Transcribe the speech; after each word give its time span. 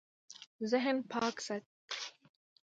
ذهن 0.71 0.97
پاک 1.11 1.35
ساتئ 1.45 1.67